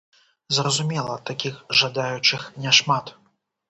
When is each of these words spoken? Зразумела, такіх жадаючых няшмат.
Зразумела, 0.57 1.19
такіх 1.33 1.61
жадаючых 1.83 2.53
няшмат. 2.67 3.19